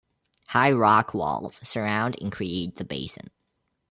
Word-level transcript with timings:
High 0.47 0.71
rock 0.71 1.13
walls 1.13 1.59
surround 1.63 2.17
and 2.19 2.31
create 2.31 2.77
the 2.77 2.83
basin. 2.83 3.29